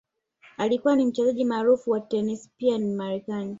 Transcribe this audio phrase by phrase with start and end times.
[0.57, 3.49] Alikuwa ni Mchezaji maarufu wa tenisi pia ni Mmarekani